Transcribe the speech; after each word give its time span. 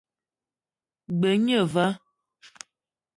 G-beu 1.17 1.35
gne 1.41 1.59
va. 1.73 1.87